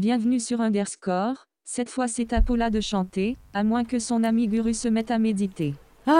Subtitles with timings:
[0.00, 1.34] Bienvenue sur Underscore.
[1.62, 5.10] Cette fois, c'est à Paula de chanter, à moins que son ami Guru se mette
[5.10, 5.74] à méditer.
[6.06, 6.14] Ah,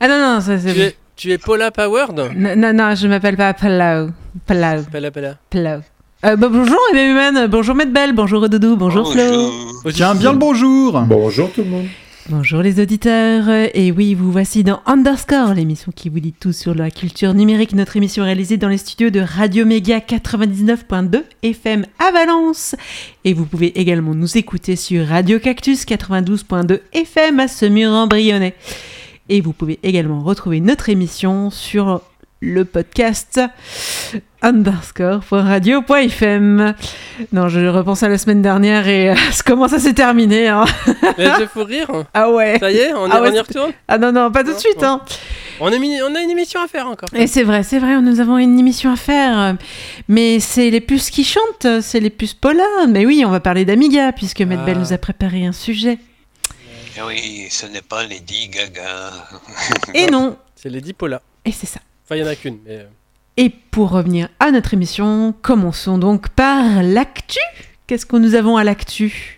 [0.00, 0.78] Ah non, non, ça tu, c'est.
[0.78, 2.32] es, tu es Paula Powered?
[2.34, 4.12] Non, non, non, je m'appelle pas Palau.
[4.46, 4.84] Palau.
[4.90, 5.34] Pella Pella.
[5.50, 5.80] Palau.
[6.24, 6.78] Euh, bah, bonjour.
[7.50, 8.14] Bonjour, Medbel.
[8.14, 8.76] Bonjour, Doudou.
[8.76, 9.50] Bonjour, Flo.
[9.92, 11.88] Tiens, bien le bonjour Bonjour tout le monde.
[12.30, 16.74] Bonjour les auditeurs, et oui, vous voici dans Underscore, l'émission qui vous dit tout sur
[16.74, 22.12] la culture numérique, notre émission réalisée dans les studios de Radio Méga 99.2 FM à
[22.12, 22.74] Valence.
[23.24, 28.54] Et vous pouvez également nous écouter sur Radio Cactus 92.2 FM à Semur-en-Brionnais.
[29.30, 32.02] Et vous pouvez également retrouver notre émission sur
[32.40, 33.40] le podcast
[34.42, 36.74] underscore.radio.fm.
[37.32, 39.14] Non, je repense à la semaine dernière et euh,
[39.46, 40.46] comment ça s'est terminé.
[40.48, 40.64] hein.
[41.18, 41.90] Mais je fais rire.
[42.14, 42.58] Ah ouais.
[42.60, 44.52] Ça y est, on, y- Ah ouais, on y retourne Ah non, non, pas tout
[44.52, 44.78] de suite.
[44.78, 44.86] bon.
[44.86, 45.00] Hein.
[45.60, 47.08] on, on a une émission à faire encore.
[47.14, 49.56] Et c'est vrai, c'est vrai, nous avons une émission à faire.
[50.08, 52.64] Mais c'est les puces qui chantent, c'est les puces Paula.
[52.88, 54.80] Mais oui, on va parler d'Amiga, puisque Medbel Ah.
[54.80, 55.98] nous a préparé un sujet.
[56.96, 59.10] Eh Oui, ce n'est pas Lady Gaga.
[59.94, 61.20] Et non, C'est Lady Paula.
[61.44, 61.80] et c'est ça.
[62.08, 62.56] Enfin, il n'y en a qu'une.
[62.64, 62.78] Mais...
[62.78, 62.86] euh,
[63.36, 67.38] Et pour revenir à notre émission, commençons donc par l'actu.
[67.86, 69.36] Qu'est-ce que nous avons à l'actu?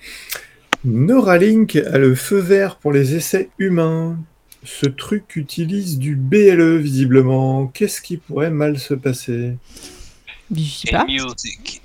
[0.84, 4.16] Neuralink a le feu vert pour les essais humains.
[4.62, 7.66] Ce truc utilise du BLE visiblement.
[7.66, 9.56] Qu'est-ce qui pourrait mal se passer?
[10.54, 11.06] Je sais pas.
[11.06, 11.82] Music.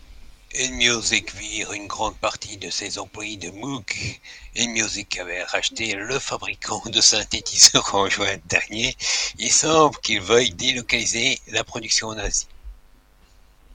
[0.72, 4.22] Music vire une grande partie de ses employés de MOOC.
[4.70, 8.96] Music avait racheté le fabricant de synthétiseurs en juin dernier.
[9.38, 12.48] Il semble qu'il veuille délocaliser la production en Asie.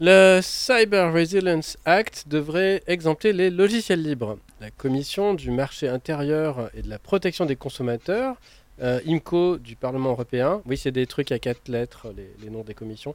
[0.00, 4.38] Le Cyber Resilience Act devrait exempter les logiciels libres.
[4.62, 8.36] La Commission du marché intérieur et de la protection des consommateurs,
[8.82, 12.62] euh, IMCO du Parlement européen, oui c'est des trucs à quatre lettres, les, les noms
[12.62, 13.14] des commissions,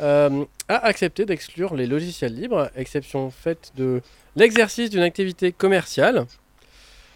[0.00, 4.00] euh, a accepté d'exclure les logiciels libres, exception faite de
[4.36, 6.26] l'exercice d'une activité commerciale,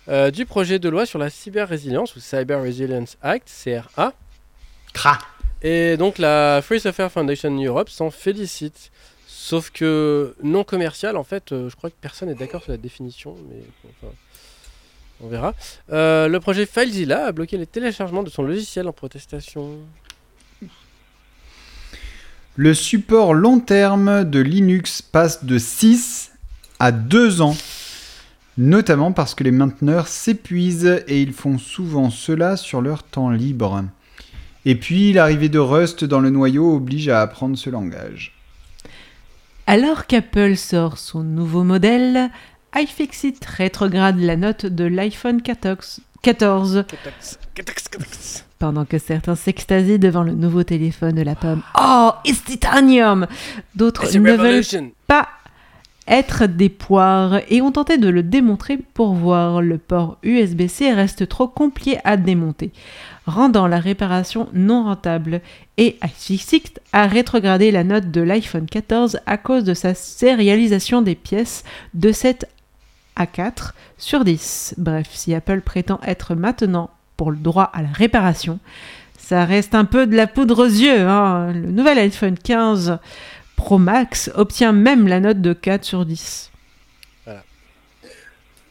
[0.09, 4.13] euh, du projet de loi sur la cyber-résilience ou Cyber Resilience Act, CRA,
[4.93, 5.19] Cra.
[5.63, 8.91] Et donc la Free Software Foundation Europe s'en félicite.
[9.27, 13.37] Sauf que non commercial, en fait, je crois que personne n'est d'accord sur la définition,
[13.49, 13.63] mais
[14.03, 14.13] enfin,
[15.23, 15.55] on verra.
[15.93, 19.79] Euh, le projet FileZilla a bloqué les téléchargements de son logiciel en protestation.
[22.57, 26.33] Le support long terme de Linux passe de 6
[26.79, 27.57] à 2 ans,
[28.57, 33.85] notamment parce que les mainteneurs s'épuisent et ils font souvent cela sur leur temps libre.
[34.65, 38.33] Et puis l'arrivée de Rust dans le noyau oblige à apprendre ce langage.
[39.67, 42.31] Alors qu'Apple sort son nouveau modèle,
[42.75, 46.01] iFixit rétrograde la note de l'iPhone 14.
[46.23, 46.85] 14
[48.59, 51.63] pendant que certains s'extasient devant le nouveau téléphone de la pomme.
[51.79, 53.27] Oh, it's titanium
[53.75, 55.29] D'autres ne veulent pas
[56.09, 59.61] être des poires et ont tenté de le démontrer pour voir.
[59.61, 62.71] Le port USB-C reste trop compliqué à démonter,
[63.27, 65.41] rendant la réparation non rentable.
[65.77, 71.17] Et iFixit a rétrogradé la note de l'iPhone 14 à cause de sa sérialisation des
[71.17, 72.47] pièces de 7
[73.17, 74.75] à 4 sur 10.
[74.79, 78.59] Bref, si Apple prétend être maintenant pour le droit à la réparation,
[79.19, 81.01] ça reste un peu de la poudre aux yeux.
[81.01, 81.53] hein.
[81.53, 82.99] Le nouvel iPhone 15
[83.57, 86.53] Pro Max obtient même la note de 4 sur 10.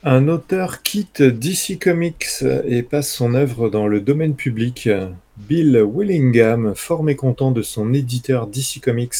[0.08, 4.88] Un auteur quitte DC Comics et passe son œuvre dans le domaine public.
[5.36, 9.16] Bill Willingham, fort mécontent de son éditeur DC Comics,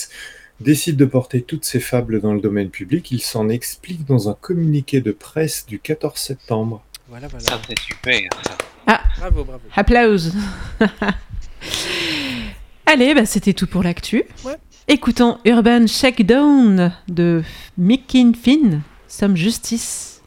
[0.60, 3.12] décide de porter toutes ses fables dans le domaine public.
[3.12, 6.84] Il s'en explique dans un communiqué de presse du 14 septembre.
[7.08, 7.46] Voilà, voilà.
[7.46, 8.22] Ça, c'est super.
[8.88, 9.62] Ah, bravo, bravo.
[9.76, 10.34] Applause.
[12.86, 14.24] Allez, bah, c'était tout pour l'actu.
[14.88, 17.42] Écoutons Urban Shakedown de
[17.78, 20.22] Mickin Finn, Somme Justice.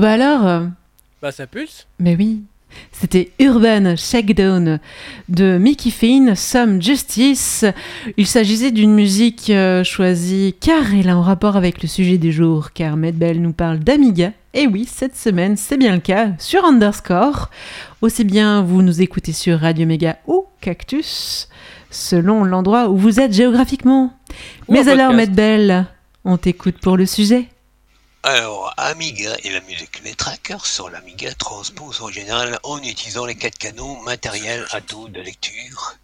[0.00, 0.66] Bah alors, euh,
[1.22, 1.86] Bah ça pulse.
[1.98, 2.42] mais oui.
[2.92, 4.78] C'était Urban Shakedown
[5.28, 7.64] de Mickey Finn, Some Justice.
[8.16, 12.30] Il s'agissait d'une musique euh, choisie car elle a un rapport avec le sujet du
[12.30, 14.30] jour, car Medbell nous parle d'Amiga.
[14.54, 17.50] Et oui, cette semaine, c'est bien le cas sur Underscore.
[18.02, 21.48] Aussi bien vous nous écoutez sur Radio Méga ou Cactus,
[21.90, 24.12] selon l'endroit où vous êtes géographiquement.
[24.68, 25.12] Ou Mais alors.
[25.12, 25.86] Medbell,
[26.24, 27.48] on t'écoute pour le sujet
[28.22, 30.02] Alors, Amiga et la musique.
[30.04, 35.08] Les trackers sur l'Amiga transposent en général en utilisant les quatre canaux matériels à taux
[35.08, 35.94] de lecture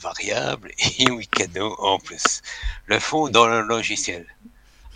[0.00, 2.42] variable et 8 canaux en plus.
[2.86, 4.26] Le font dans le logiciel.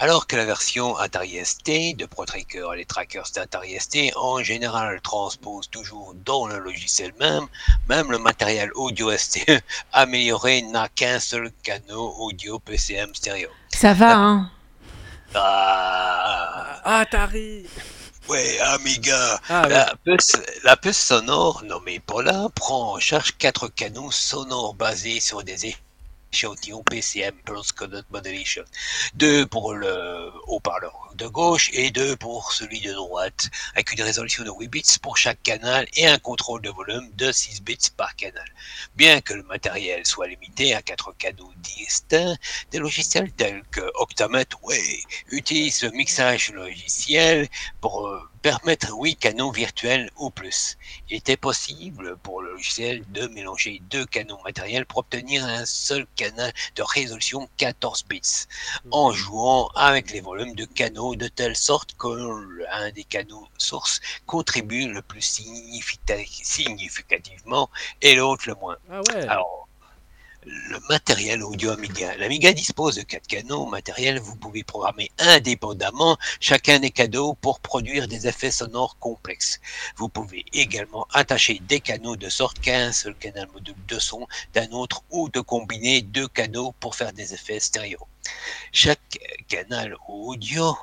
[0.00, 5.00] Alors que la version Atari ST de ProTracker et les trackers d'Atari ST en général
[5.00, 7.46] transposent toujours dans le logiciel même,
[7.88, 9.46] même le matériel audio ST
[9.92, 13.48] amélioré n'a qu'un seul canal audio PCM stéréo.
[13.68, 14.50] Ça va, hein
[15.34, 17.66] Ah, Ah, Atari.
[18.28, 19.40] ouais, Amiga.
[19.48, 19.66] Ah.
[19.68, 20.32] La puce,
[20.64, 25.66] la puce sonore nommée Paula prend en charge quatre canaux sonores basés sur des
[26.90, 28.64] PCM, Pulse Coded Modulation.
[29.14, 34.42] Deux pour le haut-parleur de gauche et deux pour celui de droite, avec une résolution
[34.42, 38.16] de 8 bits pour chaque canal et un contrôle de volume de 6 bits par
[38.16, 38.48] canal.
[38.96, 42.36] Bien que le matériel soit limité à quatre canaux distincts,
[42.72, 47.48] des logiciels tels que Octametway utilisent le mixage logiciel
[47.80, 50.76] pour euh, permettre 8 canaux virtuels ou plus.
[51.08, 56.06] Il était possible pour le logiciel de mélanger deux canaux matériels pour obtenir un seul
[56.14, 58.44] canal de résolution 14 bits,
[58.90, 62.08] en jouant avec les volumes de canaux de telle sorte que
[62.68, 67.70] l'un des canaux sources contribue le plus significati- significativement
[68.02, 68.76] et l'autre le moins.
[68.90, 69.26] Ah ouais.
[69.26, 69.63] Alors,
[70.46, 72.16] le matériel audio Amiga.
[72.16, 74.18] L'Amiga dispose de quatre canaux matériels.
[74.20, 79.60] Vous pouvez programmer indépendamment chacun des canaux pour produire des effets sonores complexes.
[79.96, 84.70] Vous pouvez également attacher des canaux de sorte qu'un seul canal module de son d'un
[84.72, 87.98] autre ou de combiner deux canaux pour faire des effets stéréo.
[88.72, 90.76] Chaque canal audio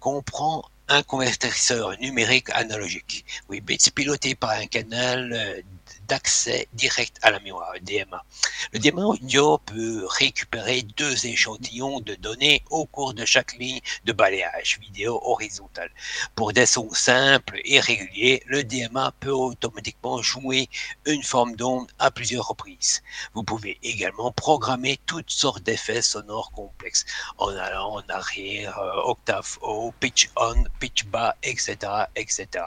[0.00, 5.60] comprend un convertisseur numérique analogique, 8 bits piloté par un canal euh,
[6.08, 8.24] d'accès direct à la mémoire, DMA.
[8.72, 14.12] Le DMA audio peut récupérer deux échantillons de données au cours de chaque ligne de
[14.12, 15.90] balayage vidéo horizontale.
[16.34, 20.68] Pour des sons simples et réguliers, le DMA peut automatiquement jouer
[21.06, 23.02] une forme d'onde à plusieurs reprises.
[23.34, 27.04] Vous pouvez également programmer toutes sortes d'effets sonores complexes
[27.38, 31.76] en allant en arrière, euh, octave haut, pitch on, pitch bas, etc.,
[32.16, 32.64] etc.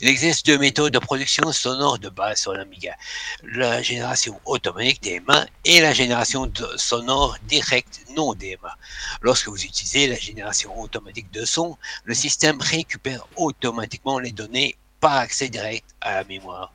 [0.00, 2.52] Il existe deux méthodes de production sonore de base sur
[3.42, 8.76] La génération automatique DMA et la génération sonore directe non DMA.
[9.20, 15.16] Lorsque vous utilisez la génération automatique de son, le système récupère automatiquement les données par
[15.16, 16.72] accès direct à la mémoire.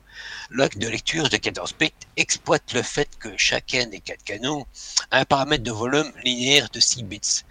[0.50, 4.66] L'acte de lecture de 14 bits exploite le fait que chacun des quatre canaux
[5.10, 7.44] a un paramètre de volume linéaire de 6 bits,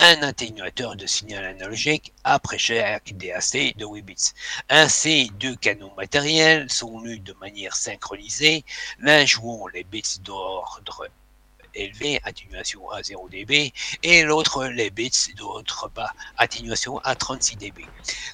[0.00, 4.32] un atténuateur de signal analogique après chaque DAC de 8 bits.
[4.68, 8.64] Ainsi, deux canaux matériels sont lus de manière synchronisée,
[8.98, 11.08] l'un jouant les bits d'ordre
[11.74, 13.72] élevé, atténuation à 0 dB,
[14.02, 17.84] et l'autre les bits d'autre bas, atténuation à 36 dB.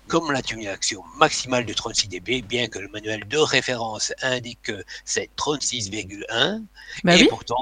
[0.09, 5.31] Comme l'atténuation maximale de 36 dB, bien que le manuel de référence indique que c'est
[5.37, 6.65] 36,1,
[7.05, 7.29] Bah et, oui.
[7.29, 7.57] pourtant,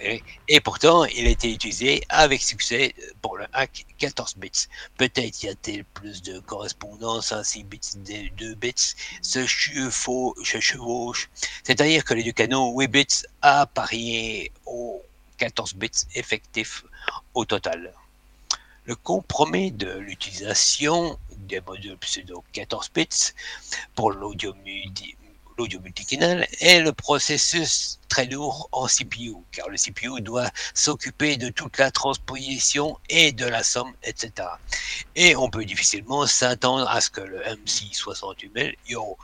[0.00, 4.66] et, et pourtant, il a été utilisé avec succès pour le hack 14 bits.
[4.96, 10.60] Peut-être y a-t-il plus de correspondance à 6 bits de 2 bits se chevau- se
[10.60, 11.30] chevauchent.
[11.64, 15.02] C'est-à-dire que les deux canaux 8 bits apparaissent aux
[15.38, 16.84] 14 bits effectifs
[17.34, 17.92] au total.
[18.84, 23.32] Le compromis de l'utilisation des modules pseudo 14 bits
[23.94, 24.54] pour l'audio
[25.62, 31.36] multi- l'audio multicanal est le processus très lourd en CPU, car le CPU doit s'occuper
[31.36, 34.48] de toute la transposition et de la somme, etc.
[35.16, 39.16] Et on peut difficilement s'attendre à ce que le MC68000 yo,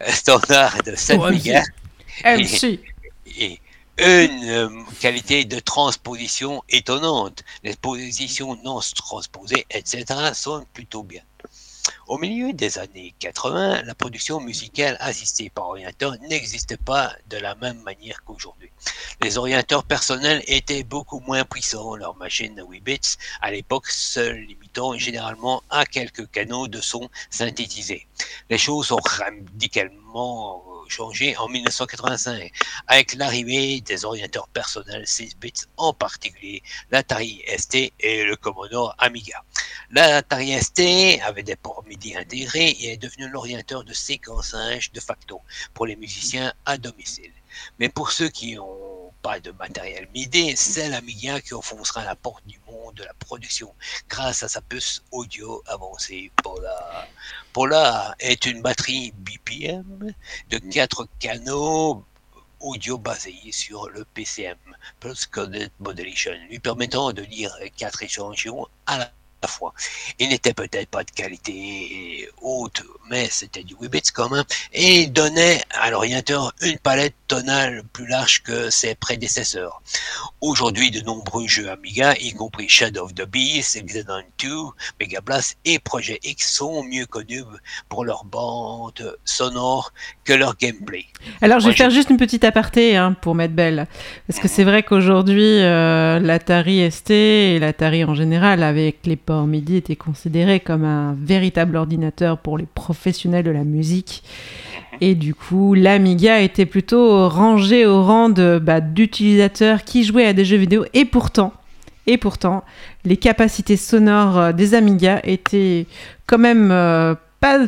[0.00, 1.62] euh, standard de 7 Oh, MC.
[2.24, 2.80] MC.
[3.38, 3.60] et
[3.98, 4.68] une euh,
[5.00, 7.42] qualité de transposition étonnante.
[7.62, 11.22] Les positions non transposées, etc., sont plutôt bien.
[12.06, 17.54] Au milieu des années 80, la production musicale assistée par ordinateur n'existait pas de la
[17.56, 18.70] même manière qu'aujourd'hui.
[19.22, 24.20] Les ordinateurs personnels étaient beaucoup moins puissants, leurs machines à 8 bits à l'époque se
[24.20, 28.06] limitant généralement à quelques canaux de son synthétisés.
[28.50, 32.50] Les choses ont radicalement changé en 1985
[32.86, 39.44] avec l'arrivée des ordinateurs personnels 6 bits, en particulier l'Atari ST et le Commodore Amiga.
[39.90, 45.40] L'Atari ST avait des ports MIDI intégrés et est devenu l'orienteur de séquençage de facto
[45.74, 47.32] pour les musiciens à domicile.
[47.78, 48.85] Mais pour ceux qui n'ont
[49.26, 53.74] pas de matériel MIDI, c'est l'Amiga qui enfoncera la porte du monde de la production
[54.08, 56.30] grâce à sa puce audio avancée.
[56.44, 57.08] Polar.
[57.52, 60.14] Polar est une batterie BPM
[60.50, 62.04] de 4 canaux
[62.60, 64.58] audio basé sur le PCM,
[65.00, 69.10] Pulse Coded Modulation, lui permettant de lire quatre échantillons à la
[69.46, 69.74] fois.
[70.18, 75.06] Il n'était peut-être pas de qualité haute, mais c'était du 8 bits quand même, et
[75.06, 79.82] donnait à l'orienteur une palette tonale plus large que ses prédécesseurs.
[80.40, 84.48] Aujourd'hui, de nombreux jeux Amiga, y compris Shadow of the Beast, Exodon 2,
[85.00, 87.42] Mega Blast et Project X sont mieux connus
[87.88, 89.92] pour leur bande sonore
[90.24, 91.04] que leur gameplay.
[91.42, 93.86] Alors, je vais faire juste une petite aparté hein, pour mettre belle.
[94.26, 99.46] Parce que c'est vrai qu'aujourd'hui, euh, l'Atari ST et l'Atari en général, avec les ports
[99.46, 104.22] MIDI, étaient considérés comme un véritable ordinateur pour les professionnels de la musique.
[105.00, 110.32] Et du coup, l'Amiga était plutôt rangé au rang de, bah, d'utilisateurs qui jouaient à
[110.32, 110.86] des jeux vidéo.
[110.94, 111.52] Et pourtant,
[112.06, 112.64] et pourtant,
[113.04, 115.86] les capacités sonores euh, des Amiga étaient
[116.26, 117.58] quand même euh, pas,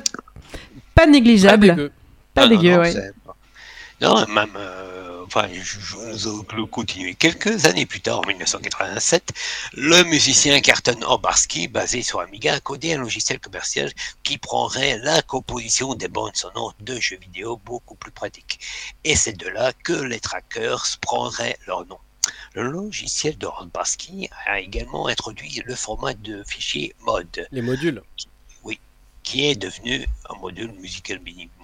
[0.95, 1.75] pas négligeables.
[1.75, 1.91] dégueu.
[2.35, 2.95] Pas non, dégueu, non, ouais.
[4.01, 4.98] Non, même, euh,
[5.29, 7.15] enfin, vais continuer.
[7.15, 9.33] Quelques années plus tard, en 1987,
[9.75, 13.93] le musicien Carton Obarski, basé sur Amiga, a codé un logiciel commercial
[14.23, 18.61] qui prendrait la composition des bandes sonores de jeux vidéo beaucoup plus pratique.
[19.05, 21.99] Et c'est de là que les trackers prendraient leur nom.
[22.55, 28.03] Le logiciel de Obarski a également introduit le format de fichier MOD, Les modules.
[29.23, 31.58] qui est devenu un module musical uniquement,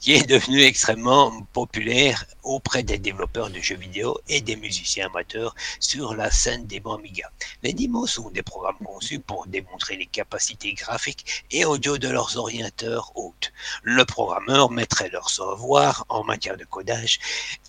[0.00, 5.54] qui est devenu extrêmement populaire auprès des développeurs de jeux vidéo et des musiciens amateurs
[5.80, 7.30] sur la scène des Amiga.
[7.62, 12.36] Les demos sont des programmes conçus pour démontrer les capacités graphiques et audio de leurs
[12.36, 13.52] orienteurs hôtes.
[13.82, 17.18] Le programmeur mettrait leur savoir en matière de codage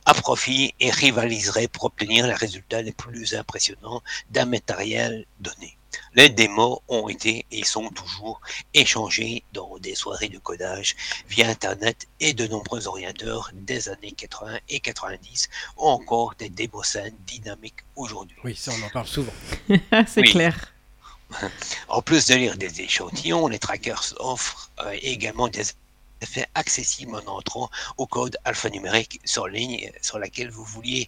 [0.06, 5.79] à profit et rivaliserait pour obtenir les résultats les plus impressionnants d'un matériel donné.
[6.16, 8.42] Les démos ont été et sont toujours
[8.74, 10.96] échangés dans des soirées de codage
[11.28, 17.16] via Internet et de nombreux orienteurs des années 80 et 90 ont encore des démoscènes
[17.28, 18.38] dynamiques aujourd'hui.
[18.44, 19.34] Oui, ça, on en parle souvent.
[20.08, 20.32] c'est Oui.
[20.32, 20.74] clair.
[21.90, 25.64] En plus de lire des échantillons, les trackers offrent euh, également des
[26.22, 31.08] effets accessibles en entrant au code alphanumérique sur ligne sur laquelle vous vouliez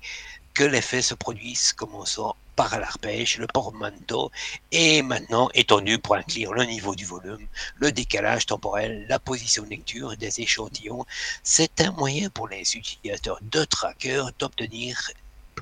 [0.53, 4.29] que l'effet se produise, commençant par l'arpège, le portmanteau,
[4.71, 7.47] et maintenant étendu pour inclure le niveau du volume,
[7.77, 11.03] le décalage temporel, la position de lecture des échantillons.
[11.41, 15.09] C'est un moyen pour les utilisateurs de trackers d'obtenir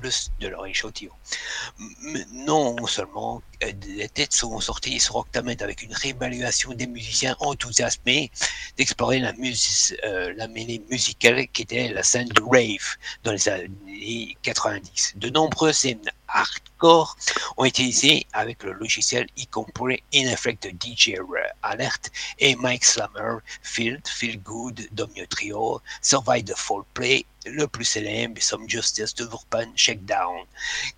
[0.00, 1.12] de leur échantillon.
[2.32, 8.30] Non seulement euh, les têtes sont sorties sur Octamed avec une réévaluation des musiciens enthousiasmés
[8.76, 13.48] d'explorer la, mus- euh, la mêlée musicale qui était la scène du rave dans les
[13.48, 15.14] années 90.
[15.16, 17.16] De nombreux scènes hardcore
[17.56, 21.14] ont été utilisées avec le logiciel y compris In Effect DJ
[21.62, 27.84] Alert et Mike Slammer, Field, Feel Good, Domino Trio, Survive the Fall Play, le plus
[27.84, 30.44] célèbre, Some Justice de Urban Shakedown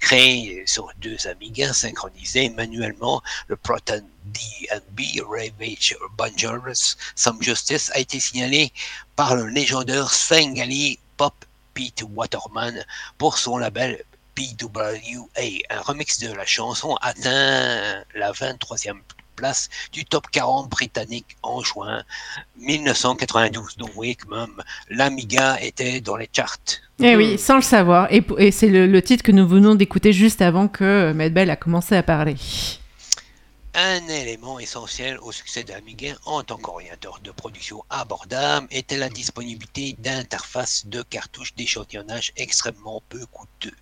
[0.00, 8.18] créé sur deux Amigas synchronisés manuellement, le Proton DB Ravage Bungers Some Justice a été
[8.20, 8.72] signalé
[9.16, 11.35] par le légendaire Svengali Pop
[11.74, 12.85] Pete Waterman
[13.18, 15.42] pour son label PWA.
[15.70, 19.00] Un remix de la chanson atteint la 23e
[19.35, 22.03] place du top 40 britannique en juin
[22.59, 23.77] 1992.
[23.77, 26.81] Donc oui, quand même, l'Amiga était dans les charts.
[27.01, 28.09] Eh oui, sans le savoir.
[28.11, 31.51] Et, c'est le, le titre que nous venons d'écouter juste avant que euh, Matt Bell
[31.51, 32.37] a commencé à parler.
[33.75, 35.73] Un élément essentiel au succès de
[36.27, 43.25] en tant qu'orienteur de production abordable était la disponibilité d'interfaces de cartouches d'échantillonnage extrêmement peu
[43.25, 43.75] coûteux,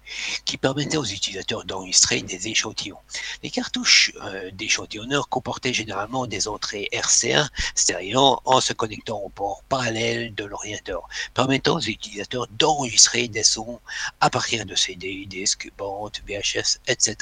[0.44, 3.00] qui permettaient aux utilisateurs d'enregistrer des échantillons.
[3.42, 9.64] Les cartouches euh, d'échantillonneurs comportaient généralement des entrées RCA stéréo en se connectant au port
[9.68, 13.80] parallèle de l'orienteur, permettant aux utilisateurs d'enregistrer des sons
[14.20, 17.16] à partir de CD, disques, bandes, VHS, etc.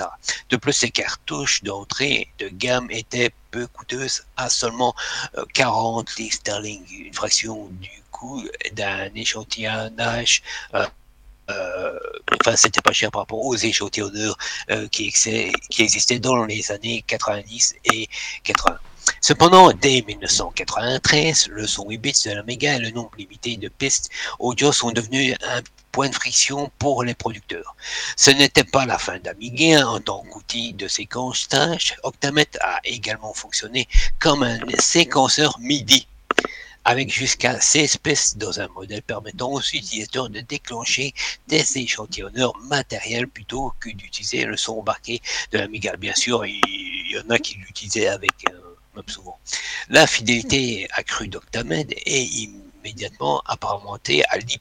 [0.50, 4.94] De plus, ces cartouches d'entrée de gamme étaient peu coûteuses à seulement
[5.36, 8.42] euh, 40 livres sterling, une fraction du coût
[8.72, 10.42] d'un échantillonnage.
[10.74, 10.86] euh,
[11.50, 11.98] euh,
[12.40, 14.36] enfin, c'était pas cher par rapport aux échantillonneurs
[14.70, 15.10] euh, qui,
[15.70, 18.08] qui existaient dans les années 90 et
[18.44, 18.78] 80.
[19.20, 24.10] Cependant, dès 1993, le son 8 bits de l'Amiga et le nombre limité de pistes
[24.38, 25.60] audio sont devenus un
[25.92, 27.74] point de friction pour les producteurs.
[28.16, 31.96] Ce n'était pas la fin d'Amiga en tant qu'outil de séquençage.
[32.04, 33.88] Octamet a également fonctionné
[34.20, 36.06] comme un séquenceur MIDI
[36.84, 41.12] avec jusqu'à 16 pistes dans un modèle permettant aux utilisateurs de déclencher
[41.46, 45.20] des échantillonneurs matériels plutôt que d'utiliser le son embarqué
[45.52, 45.96] de l'Amiga.
[45.96, 48.67] Bien sûr, il y en a qui l'utilisaient avec euh,
[49.88, 54.60] La fidélité accrue d'Octamed est immédiatement apparentée à l'IP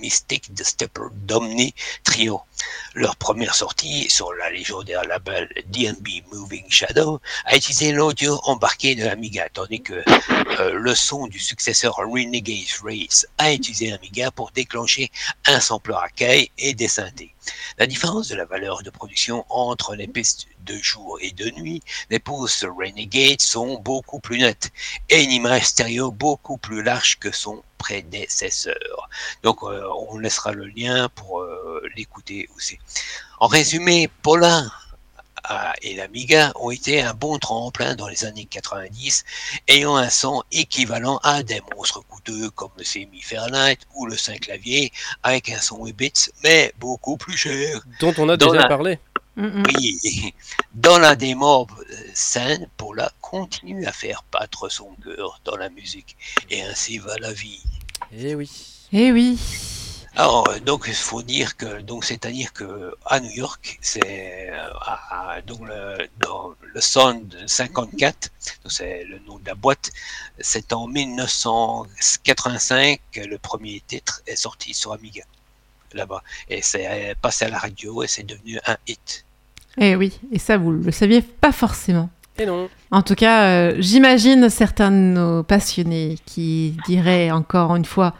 [0.00, 2.42] Mystique de Stepper Domni Trio.
[2.94, 9.04] Leur première sortie sur la légendaire label DNB Moving Shadow a utilisé l'audio embarqué de
[9.04, 9.94] l'Amiga, tandis que
[10.60, 15.10] euh, le son du successeur Renegade Race a utilisé l'Amiga pour déclencher
[15.46, 16.08] un sampler à
[16.58, 17.34] et des synthés.
[17.78, 21.82] La différence de la valeur de production entre les pistes de jour et de nuit,
[22.10, 24.70] les pouces Renegade sont beaucoup plus nettes
[25.08, 29.08] et une image stéréo beaucoup plus large que son prédécesseur.
[29.42, 32.78] Donc euh, on laissera le lien pour euh, l'écouter aussi.
[33.40, 34.64] En résumé, Paula
[35.82, 39.24] et l'Amiga ont été un bon tremplin dans les années 90,
[39.68, 44.40] ayant un son équivalent à des monstres coûteux comme le Semi Fahrenheit ou le 5
[44.40, 46.12] clavier, avec un son 8 bits,
[46.44, 47.80] mais beaucoup plus cher.
[48.00, 48.98] Dont on a déjà parlé.
[49.36, 50.34] Oui,
[50.74, 51.66] dans la démo
[52.14, 56.16] scène, Paula continue à faire battre son cœur dans la musique,
[56.50, 57.62] et ainsi va la vie.
[58.12, 58.50] Eh oui.
[58.92, 59.38] Eh oui.
[60.14, 64.68] Alors, euh, donc, il faut dire que, donc, c'est-à-dire que à New York, c'est euh,
[65.46, 68.28] donc le, dans le Sound 54,
[68.66, 69.90] c'est le nom de la boîte,
[70.38, 75.22] c'est en 1985 que le premier titre est sorti sur Amiga
[75.94, 79.24] là-bas, et c'est passé à la radio et c'est devenu un hit.
[79.78, 82.10] Eh oui, et ça vous le saviez pas forcément.
[82.38, 82.68] Et non.
[82.90, 88.14] En tout cas, euh, j'imagine certains de nos passionnés qui diraient encore une fois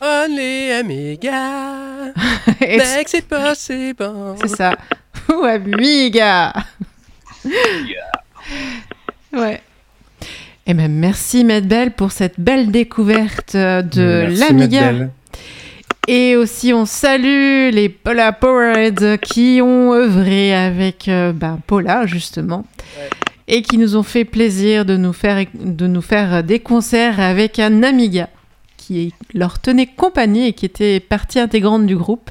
[0.00, 2.12] Only Amiga.
[2.60, 4.36] It possible.
[4.40, 4.76] C'est ça.
[5.28, 6.52] Ou Amiga.
[9.32, 9.60] ouais.
[10.66, 15.08] Et eh ben merci Medbel pour cette belle découverte de l'Amiga.
[16.10, 22.64] Et aussi, on salue les Paula Powerheads qui ont œuvré avec euh, ben, Paula, justement.
[23.46, 27.58] Et qui nous ont fait plaisir de nous faire, de nous faire des concerts avec
[27.58, 28.30] un Amiga
[28.78, 32.30] qui leur tenait compagnie et qui était partie intégrante du groupe.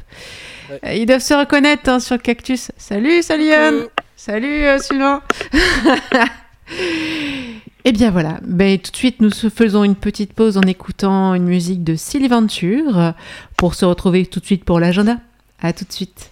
[0.91, 2.71] Ils doivent se reconnaître hein, sur Cactus.
[2.77, 3.83] Salut, salut Yann
[4.15, 5.21] Salut euh, Sylvain
[7.89, 11.45] eh bien voilà, ben, tout de suite nous faisons une petite pause en écoutant une
[11.45, 13.13] musique de Sylventure
[13.55, 15.19] pour se retrouver tout de suite pour l'agenda.
[15.61, 16.31] A tout de suite.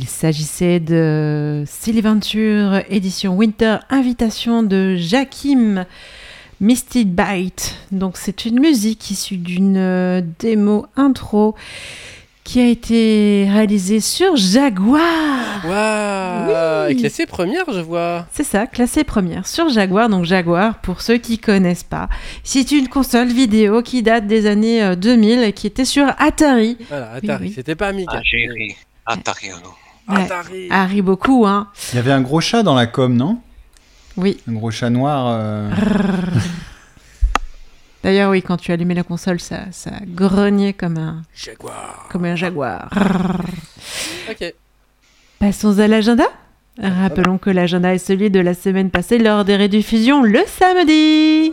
[0.00, 1.64] Il s'agissait de
[2.00, 5.86] Venture, édition Winter, invitation de Jakim
[6.60, 7.74] Misty Bite.
[7.90, 11.56] Donc c'est une musique issue d'une euh, démo intro
[12.44, 15.66] qui a été réalisé sur Jaguar.
[15.66, 18.24] Waouh Et classé première, je vois.
[18.30, 20.08] C'est ça, classé première sur Jaguar.
[20.08, 22.08] Donc Jaguar, pour ceux qui connaissent pas,
[22.44, 26.78] c'est une console vidéo qui date des années euh, 2000 et qui était sur Atari.
[26.88, 27.46] Voilà, Atari.
[27.48, 27.52] oui.
[27.52, 28.22] C'était pas Amiga.
[29.04, 29.14] Ah.
[29.14, 29.56] Atari, non.
[29.56, 29.87] Ouais.
[30.16, 30.68] Atari.
[30.70, 31.68] Harry beaucoup, hein.
[31.92, 33.40] Il y avait un gros chat dans la com, non?
[34.16, 34.38] Oui.
[34.48, 35.26] Un gros chat noir.
[35.28, 35.70] euh,
[38.02, 42.06] D'ailleurs, oui, quand tu allumais la console, ça, ça grognait comme un, Jaguar.
[42.10, 42.88] comme un jaguar.
[44.30, 44.54] Ok.
[45.40, 46.24] Passons à l'agenda.
[46.80, 51.52] Rappelons que l'agenda est celui de la semaine passée lors des rediffusions le samedi.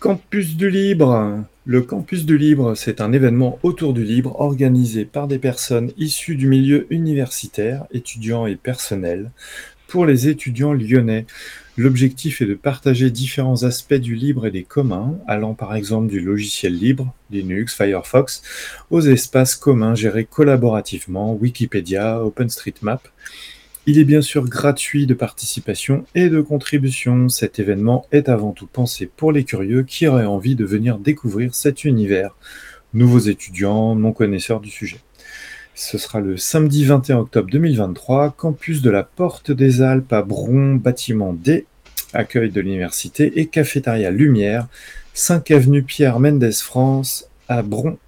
[0.00, 1.44] Campus du Libre.
[1.66, 6.36] Le Campus du Libre, c'est un événement autour du libre organisé par des personnes issues
[6.36, 9.30] du milieu universitaire, étudiants et personnels,
[9.88, 11.24] pour les étudiants lyonnais.
[11.78, 16.20] L'objectif est de partager différents aspects du libre et des communs, allant par exemple du
[16.20, 18.42] logiciel libre, Linux, Firefox,
[18.90, 23.08] aux espaces communs gérés collaborativement, Wikipédia, OpenStreetMap.
[23.86, 27.28] Il est bien sûr gratuit de participation et de contribution.
[27.28, 31.54] Cet événement est avant tout pensé pour les curieux qui auraient envie de venir découvrir
[31.54, 32.34] cet univers.
[32.94, 35.00] Nouveaux étudiants, non connaisseurs du sujet.
[35.74, 40.76] Ce sera le samedi 21 octobre 2023, campus de la Porte des Alpes à Bron,
[40.76, 41.66] bâtiment D,
[42.14, 44.66] accueil de l'université et cafétéria Lumière,
[45.12, 47.98] 5 avenue Pierre Mendès France à Bron.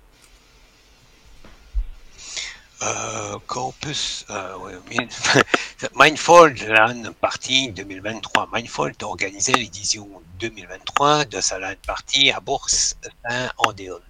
[2.87, 4.81] Euh, Campus, euh,
[5.97, 8.49] Mindfold LAN Party 2023.
[8.53, 12.97] Mindfold a organisé l'édition 2023 de sa LAN Party à Bourse
[13.29, 14.03] Saint-Andéol.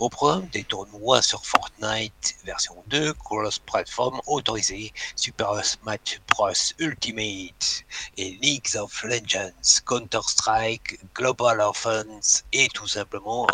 [0.00, 7.84] Au programme des tournois sur Fortnite version 2, cross-platform autorisé, Super Smash Bros Ultimate
[8.16, 13.46] et Leagues of Legends, Counter-Strike, Global Offense et tout simplement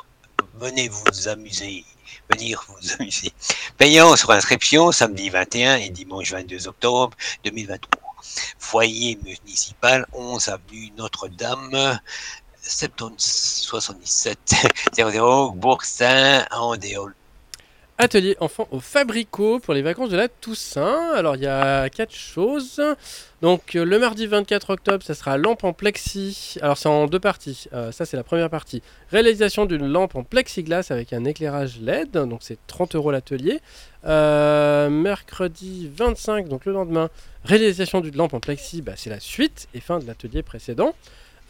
[0.54, 1.84] venez vous amuser.
[2.30, 3.32] Venir vous amuser.
[3.78, 8.00] Payant sur inscription samedi 21 et dimanche 22 octobre 2023.
[8.58, 11.98] Foyer municipal 11 avenue Notre-Dame
[12.62, 14.54] 77
[14.94, 17.14] 00 Bourg-Saint-Andéol.
[17.98, 21.12] Atelier enfant au Fabrico pour les vacances de la Toussaint.
[21.14, 22.82] Alors il y a quatre choses.
[23.42, 26.56] Donc euh, le mardi 24 octobre, ça sera lampe en plexi.
[26.62, 27.66] Alors c'est en deux parties.
[27.72, 28.82] Euh, ça c'est la première partie.
[29.10, 32.12] Réalisation d'une lampe en plexiglas avec un éclairage LED.
[32.12, 33.60] Donc c'est 30 euros l'atelier.
[34.04, 37.08] Euh, mercredi 25, donc le lendemain,
[37.44, 38.82] réalisation d'une lampe en plexi.
[38.82, 40.94] Bah, c'est la suite et fin de l'atelier précédent.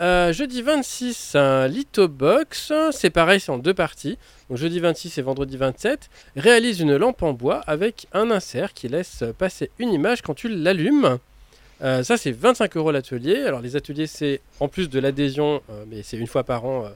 [0.00, 2.72] Euh, jeudi 26, un lithobox.
[2.90, 4.18] C'est pareil, c'est en deux parties.
[4.48, 8.88] Donc jeudi 26 et vendredi 27, réalise une lampe en bois avec un insert qui
[8.88, 11.18] laisse passer une image quand tu l'allumes.
[11.83, 13.42] Euh, ça, c'est 25 euros l'atelier.
[13.42, 16.87] Alors, les ateliers, c'est en plus de l'adhésion, euh, mais c'est une fois par an.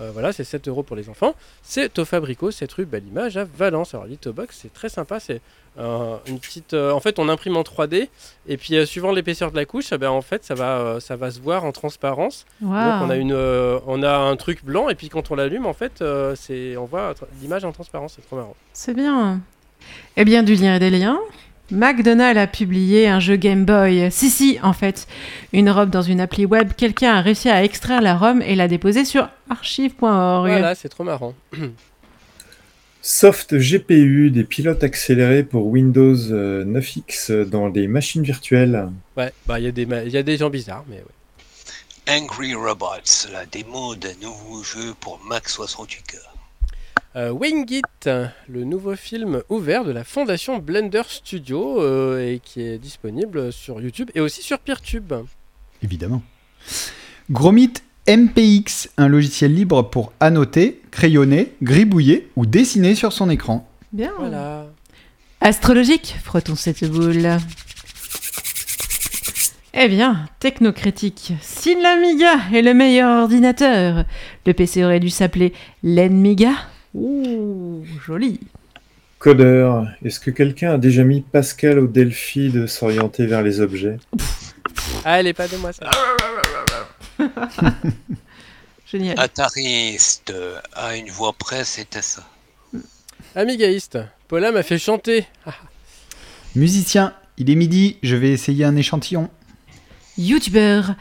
[0.00, 1.34] Euh, voilà, c'est 7 euros pour les enfants.
[1.62, 3.94] C'est au Fabrico, cette rue Belle Image à Valence.
[3.94, 5.20] Alors, Lithobox, c'est très sympa.
[5.20, 5.40] C'est
[5.78, 6.74] euh, une petite.
[6.74, 8.08] euh, en fait, on imprime en 3D
[8.48, 11.14] et puis euh, suivant l'épaisseur de la couche, eh ben, en fait, ça va, ça
[11.14, 12.46] va se voir en transparence.
[12.60, 15.72] Donc on a une, on a un truc blanc et puis quand on l'allume en
[15.74, 16.02] fait,
[16.34, 18.56] c'est, on voit l'image en transparence, c'est trop marrant.
[18.72, 19.40] C'est bien.
[20.16, 21.20] Eh bien, du lien et des liens.
[21.70, 24.10] McDonald's a publié un jeu Game Boy.
[24.10, 25.06] Si, si, en fait.
[25.52, 26.72] Une robe dans une appli web.
[26.76, 30.48] Quelqu'un a réussi à extraire la ROM et l'a déposée sur archive.org.
[30.48, 31.34] Voilà, c'est trop marrant.
[33.00, 38.88] Soft GPU, des pilotes accélérés pour Windows euh, 9X dans des machines virtuelles.
[39.16, 42.14] Ouais, bah il y a des, ma- il y a des gens bizarres, mais ouais.
[42.20, 46.16] Angry Robots, la démo d'un nouveau jeu pour Mac 68K.
[47.16, 52.78] Euh, Wingit, le nouveau film ouvert de la fondation Blender Studio euh, et qui est
[52.78, 55.14] disponible sur YouTube et aussi sur Peertube.
[55.82, 56.22] Évidemment.
[57.30, 57.72] Gromit
[58.06, 63.66] MPX, un logiciel libre pour annoter, crayonner, gribouiller ou dessiner sur son écran.
[63.92, 64.12] Bien.
[64.18, 64.66] Voilà.
[65.40, 67.38] Astrologique, frottons cette boule.
[69.72, 74.04] Eh bien, technocritique, si l'Amiga est le meilleur ordinateur,
[74.44, 76.52] le PC aurait dû s'appeler l'Enmiga.
[78.08, 78.40] Joli.
[79.18, 83.98] Codeur, est-ce que quelqu'un a déjà mis Pascal au Delphi de s'orienter vers les objets?
[85.04, 85.90] Ah, elle est pas de moi ça.
[88.90, 89.20] Génial.
[89.20, 90.32] Atariste,
[90.72, 92.26] à une voix près, c'était ça.
[93.34, 95.26] Amigaïste, Paula m'a fait chanter.
[96.56, 99.28] Musicien, il est midi, je vais essayer un échantillon.
[100.16, 100.94] YouTubeur.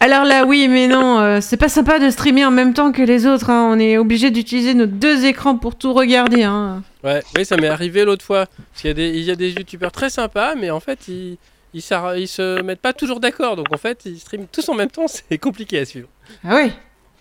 [0.00, 3.00] Alors là, oui, mais non, euh, c'est pas sympa de streamer en même temps que
[3.00, 3.48] les autres.
[3.48, 3.70] hein.
[3.72, 6.42] On est obligé d'utiliser nos deux écrans pour tout regarder.
[6.42, 6.82] Hein.
[7.02, 8.46] Ouais, oui, ça m'est arrivé l'autre fois.
[8.46, 11.08] Parce qu'il y a des, il y a des youtubeurs très sympas, mais en fait,
[11.08, 11.38] ils,
[11.72, 13.56] ils, se mettent pas toujours d'accord.
[13.56, 16.08] Donc en fait, ils streament tous en même temps, c'est compliqué à suivre.
[16.44, 16.72] Ah oui.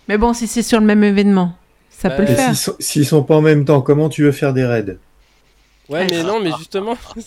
[0.10, 1.56] Mais bon, si c'est sur le même événement,
[1.90, 2.28] ça peut Ouais.
[2.28, 2.54] le Et faire.
[2.80, 4.98] s'ils sont, pas en même temps, comment tu veux faire des raids?
[5.88, 6.98] Ouais, mais non, mais justement.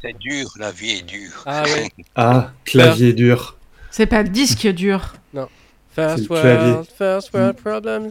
[0.00, 1.42] C'est dur, la vie est dure.
[1.44, 1.90] ah ouais.
[2.14, 3.58] Ah, clavier dur.
[3.92, 5.12] C'est pas le disque dur.
[5.94, 6.70] First le clavier.
[6.72, 8.10] world, first world problems.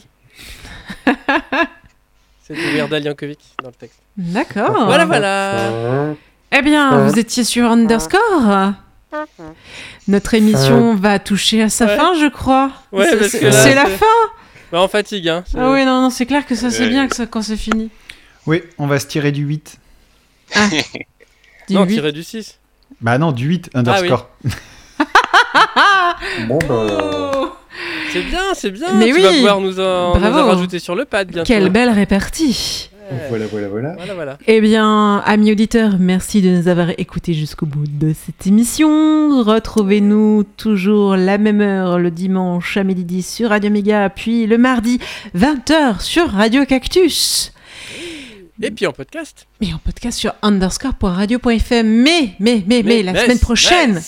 [2.44, 4.00] C'est du Weird Yankovic dans le texte.
[4.18, 4.86] D'accord.
[4.86, 6.14] Voilà, voilà.
[6.52, 8.74] Eh bien, vous étiez sur Underscore
[10.08, 11.98] Notre émission va toucher à sa Ouais.
[11.98, 12.72] fin, je crois.
[12.92, 14.06] Ouais, C'est- parce c'est que là, c'est la fin
[14.72, 15.44] Bah, on fatigue, hein.
[15.58, 17.90] Ah oui, non, non, c'est clair que ça, c'est bien que ça, quand c'est fini.
[18.46, 19.80] Oui, on va se tirer du 8.
[21.68, 21.94] Dis Non, huit.
[21.96, 22.60] tiré du 6.
[23.02, 24.30] Bah non, du 8 underscore.
[26.48, 27.54] Bon, bah,
[28.12, 28.94] C'est bien, c'est bien.
[28.94, 29.22] Mais tu oui.
[29.22, 30.40] vas pouvoir nous en, nous Bravo.
[30.40, 31.48] en rajouter sur le pad bientôt.
[31.48, 32.90] Quelle belle répartie
[33.30, 33.94] voilà, voilà, voilà.
[33.98, 34.38] Voilà, voilà.
[34.48, 39.44] Eh bien, amis auditeurs, merci de nous avoir écoutés jusqu'au bout de cette émission.
[39.44, 44.58] Retrouvez-nous toujours la même heure le dimanche à midi 10 sur Radio Méga, puis le
[44.58, 45.00] mardi
[45.38, 47.52] 20h sur Radio Cactus.
[48.62, 49.48] Et puis en podcast.
[49.62, 51.88] Et en podcast sur underscore.radio.fm.
[51.88, 54.02] Mais, mais, mais, mais, la semaine prochaine,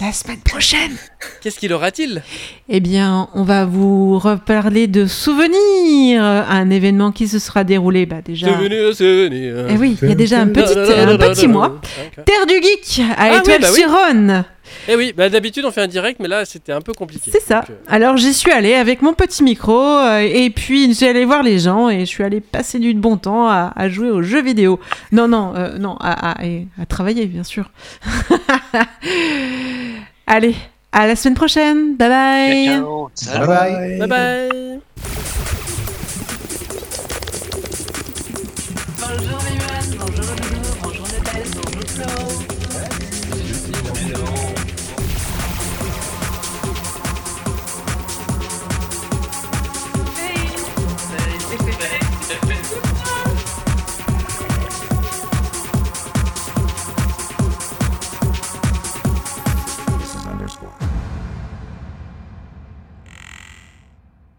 [0.00, 0.96] la semaine prochaine,
[1.40, 2.22] Qu'est-ce qu'il aura-t-il?
[2.68, 8.22] Eh bien, on va vous reparler de souvenirs, un événement qui se sera déroulé, bah
[8.24, 8.48] déjà.
[8.48, 9.66] Souvenir, souvenir.
[9.68, 11.80] Eh oui, il y a déjà un petit, mois.
[12.24, 14.44] Terre du Geek à Ah Étoile bah sur Rhône.
[14.88, 17.30] Eh oui, bah d'habitude on fait un direct, mais là c'était un peu compliqué.
[17.32, 17.60] C'est ça.
[17.60, 21.24] Donc, euh, Alors j'y suis allée avec mon petit micro euh, et puis j'ai allé
[21.24, 24.22] voir les gens et je suis allée passer du bon temps à, à jouer aux
[24.22, 24.80] jeux vidéo.
[25.12, 27.70] Non, non, euh, non, à, à- et à travailler bien sûr.
[30.26, 30.54] allez,
[30.92, 31.96] à la semaine prochaine.
[31.96, 32.64] Bye bye.
[32.66, 33.10] Ciao.
[33.38, 33.98] Bye bye.
[33.98, 34.80] Bye bye.